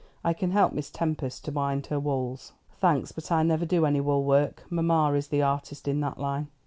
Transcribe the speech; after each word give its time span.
I 0.23 0.33
can 0.33 0.49
help 0.49 0.73
Miss 0.73 0.89
Tempest 0.89 1.45
to 1.45 1.51
wind 1.51 1.85
her 1.85 1.99
wools." 1.99 2.53
"Thanks, 2.79 3.11
but 3.11 3.31
I 3.31 3.43
never 3.43 3.67
do 3.67 3.85
any 3.85 4.01
wool 4.01 4.23
work. 4.23 4.63
Mamma 4.67 5.13
is 5.13 5.27
the 5.27 5.43
artist 5.43 5.87
in 5.87 5.99
that 5.99 6.17
line." 6.17 6.47